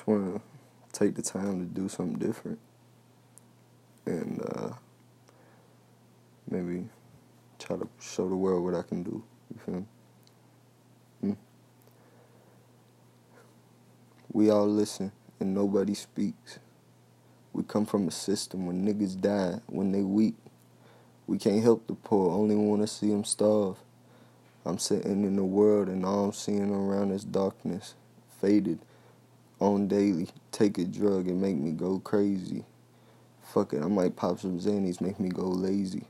Just 0.00 0.08
want 0.08 0.34
to 0.34 0.98
take 0.98 1.14
the 1.14 1.20
time 1.20 1.60
to 1.60 1.66
do 1.66 1.86
something 1.86 2.18
different. 2.18 2.58
And 4.06 4.40
uh, 4.40 4.70
maybe 6.48 6.88
try 7.58 7.76
to 7.76 7.86
show 8.00 8.26
the 8.26 8.34
world 8.34 8.64
what 8.64 8.74
I 8.74 8.80
can 8.80 9.02
do. 9.02 9.22
You 9.52 9.60
feel 9.62 9.74
me? 9.74 9.84
Hmm. 11.20 11.32
We 14.32 14.48
all 14.48 14.66
listen 14.66 15.12
and 15.38 15.52
nobody 15.52 15.92
speaks. 15.92 16.58
We 17.52 17.62
come 17.62 17.84
from 17.84 18.08
a 18.08 18.10
system 18.10 18.64
when 18.64 18.86
niggas 18.86 19.20
die, 19.20 19.60
when 19.66 19.92
they 19.92 20.00
weak. 20.00 20.36
We 21.26 21.36
can't 21.36 21.62
help 21.62 21.86
the 21.86 21.94
poor, 21.94 22.32
only 22.32 22.56
want 22.56 22.80
to 22.80 22.88
see 22.88 23.10
them 23.10 23.24
starve. 23.24 23.76
I'm 24.64 24.78
sitting 24.78 25.24
in 25.24 25.36
the 25.36 25.44
world 25.44 25.88
and 25.88 26.06
all 26.06 26.24
I'm 26.24 26.32
seeing 26.32 26.74
around 26.74 27.10
is 27.10 27.22
darkness, 27.22 27.96
faded, 28.40 28.78
on 29.60 29.88
daily. 29.88 30.28
Take 30.50 30.78
a 30.78 30.84
drug 30.84 31.28
and 31.28 31.40
make 31.40 31.56
me 31.56 31.72
go 31.72 32.00
crazy. 32.00 32.64
Fuck 33.42 33.74
it, 33.74 33.82
I 33.82 33.86
might 33.88 34.16
pop 34.16 34.40
some 34.40 34.58
Xannies, 34.58 35.00
make 35.00 35.20
me 35.20 35.28
go 35.28 35.44
lazy. 35.44 36.04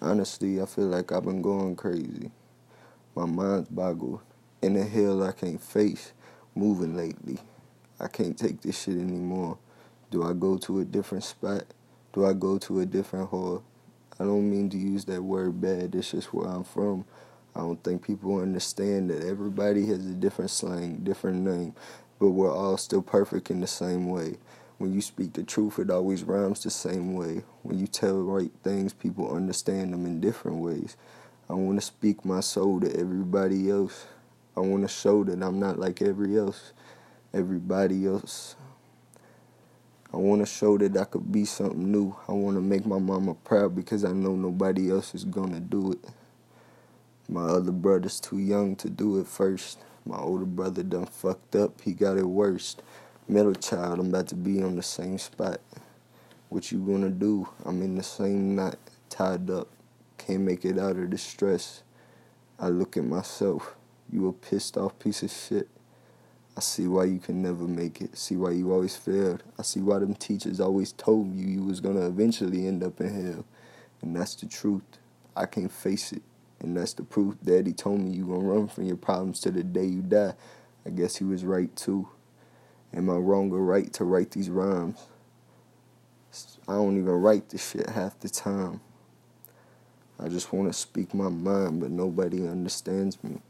Honestly, 0.00 0.60
I 0.60 0.66
feel 0.66 0.86
like 0.86 1.12
I've 1.12 1.24
been 1.24 1.42
going 1.42 1.76
crazy. 1.76 2.30
My 3.14 3.26
mind's 3.26 3.68
boggled. 3.68 4.20
In 4.62 4.74
the 4.74 4.84
hell 4.84 5.22
I 5.22 5.32
can't 5.32 5.60
face, 5.60 6.12
moving 6.54 6.96
lately. 6.96 7.38
I 8.00 8.08
can't 8.08 8.38
take 8.38 8.62
this 8.62 8.82
shit 8.82 8.96
anymore. 8.96 9.58
Do 10.10 10.24
I 10.24 10.32
go 10.32 10.58
to 10.58 10.80
a 10.80 10.84
different 10.84 11.24
spot? 11.24 11.64
Do 12.12 12.26
I 12.26 12.32
go 12.32 12.58
to 12.58 12.80
a 12.80 12.86
different 12.86 13.30
hall? 13.30 13.62
I 14.20 14.24
don't 14.24 14.50
mean 14.50 14.70
to 14.70 14.78
use 14.78 15.04
that 15.06 15.22
word 15.22 15.60
bad, 15.60 15.94
it's 15.94 16.12
just 16.12 16.32
where 16.34 16.48
I'm 16.48 16.64
from. 16.64 17.04
I 17.54 17.60
don't 17.60 17.82
think 17.82 18.06
people 18.06 18.40
understand 18.40 19.10
that 19.10 19.24
everybody 19.24 19.86
has 19.86 20.06
a 20.06 20.14
different 20.14 20.50
slang, 20.50 20.98
different 20.98 21.38
name, 21.44 21.74
but 22.22 22.30
we're 22.30 22.54
all 22.54 22.76
still 22.76 23.02
perfect 23.02 23.50
in 23.50 23.60
the 23.60 23.66
same 23.66 24.08
way. 24.08 24.36
When 24.78 24.94
you 24.94 25.00
speak 25.00 25.32
the 25.32 25.42
truth, 25.42 25.80
it 25.80 25.90
always 25.90 26.22
rhymes 26.22 26.62
the 26.62 26.70
same 26.70 27.14
way. 27.14 27.42
When 27.64 27.80
you 27.80 27.88
tell 27.88 28.20
right 28.20 28.52
things, 28.62 28.92
people 28.92 29.34
understand 29.34 29.92
them 29.92 30.06
in 30.06 30.20
different 30.20 30.58
ways. 30.58 30.96
I 31.50 31.54
want 31.54 31.80
to 31.80 31.84
speak 31.84 32.24
my 32.24 32.38
soul 32.38 32.78
to 32.78 32.96
everybody 32.96 33.68
else. 33.68 34.06
I 34.56 34.60
want 34.60 34.84
to 34.84 34.88
show 34.88 35.24
that 35.24 35.42
I'm 35.42 35.58
not 35.58 35.80
like 35.80 36.00
every 36.00 36.38
else, 36.38 36.72
everybody 37.34 38.06
else. 38.06 38.54
I 40.14 40.18
want 40.18 40.42
to 40.42 40.46
show 40.46 40.78
that 40.78 40.96
I 40.96 41.02
could 41.02 41.32
be 41.32 41.44
something 41.44 41.90
new. 41.90 42.14
I 42.28 42.32
want 42.34 42.56
to 42.56 42.60
make 42.60 42.86
my 42.86 43.00
mama 43.00 43.34
proud 43.34 43.74
because 43.74 44.04
I 44.04 44.12
know 44.12 44.36
nobody 44.36 44.92
else 44.92 45.12
is 45.12 45.24
going 45.24 45.54
to 45.54 45.60
do 45.60 45.90
it. 45.90 46.04
My 47.28 47.46
other 47.46 47.72
brother's 47.72 48.20
too 48.20 48.38
young 48.38 48.76
to 48.76 48.88
do 48.88 49.18
it 49.18 49.26
first. 49.26 49.80
My 50.04 50.18
older 50.18 50.44
brother 50.44 50.82
done 50.82 51.06
fucked 51.06 51.54
up. 51.56 51.80
He 51.80 51.92
got 51.92 52.18
it 52.18 52.26
worst. 52.26 52.82
Middle 53.28 53.54
child, 53.54 54.00
I'm 54.00 54.08
about 54.08 54.26
to 54.28 54.34
be 54.34 54.62
on 54.62 54.76
the 54.76 54.82
same 54.82 55.18
spot. 55.18 55.60
What 56.48 56.72
you 56.72 56.80
gonna 56.80 57.10
do? 57.10 57.48
I'm 57.64 57.82
in 57.82 57.94
the 57.94 58.02
same 58.02 58.56
knot, 58.56 58.78
tied 59.08 59.48
up. 59.48 59.68
Can't 60.18 60.42
make 60.42 60.64
it 60.64 60.78
out 60.78 60.96
of 60.96 61.10
the 61.10 61.18
stress. 61.18 61.82
I 62.58 62.68
look 62.68 62.96
at 62.96 63.04
myself. 63.04 63.76
You 64.10 64.28
a 64.28 64.32
pissed 64.32 64.76
off 64.76 64.98
piece 64.98 65.22
of 65.22 65.30
shit. 65.30 65.68
I 66.56 66.60
see 66.60 66.86
why 66.88 67.04
you 67.04 67.18
can 67.18 67.40
never 67.42 67.64
make 67.64 68.00
it. 68.02 68.18
See 68.18 68.36
why 68.36 68.50
you 68.50 68.72
always 68.72 68.96
failed. 68.96 69.42
I 69.58 69.62
see 69.62 69.80
why 69.80 70.00
them 70.00 70.14
teachers 70.14 70.60
always 70.60 70.92
told 70.92 71.34
you 71.34 71.46
you 71.46 71.62
was 71.64 71.80
gonna 71.80 72.06
eventually 72.06 72.66
end 72.66 72.84
up 72.84 73.00
in 73.00 73.32
hell. 73.32 73.44
And 74.02 74.16
that's 74.16 74.34
the 74.34 74.46
truth. 74.46 74.82
I 75.36 75.46
can't 75.46 75.72
face 75.72 76.12
it. 76.12 76.22
And 76.62 76.76
that's 76.76 76.94
the 76.94 77.02
proof. 77.02 77.36
Daddy 77.42 77.72
told 77.72 78.00
me 78.00 78.10
you 78.12 78.26
gonna 78.26 78.38
run 78.38 78.68
from 78.68 78.84
your 78.84 78.96
problems 78.96 79.40
to 79.40 79.50
the 79.50 79.64
day 79.64 79.84
you 79.84 80.02
die. 80.02 80.34
I 80.86 80.90
guess 80.90 81.16
he 81.16 81.24
was 81.24 81.44
right 81.44 81.74
too. 81.74 82.08
Am 82.94 83.10
I 83.10 83.14
wrong 83.14 83.50
or 83.52 83.60
right 83.60 83.92
to 83.94 84.04
write 84.04 84.30
these 84.32 84.50
rhymes? 84.50 84.98
I 86.68 86.74
don't 86.74 86.96
even 86.96 87.12
write 87.12 87.48
this 87.50 87.70
shit 87.70 87.88
half 87.90 88.18
the 88.20 88.28
time. 88.28 88.80
I 90.20 90.28
just 90.28 90.52
want 90.52 90.72
to 90.72 90.78
speak 90.78 91.14
my 91.14 91.28
mind, 91.28 91.80
but 91.80 91.90
nobody 91.90 92.46
understands 92.46 93.22
me. 93.24 93.40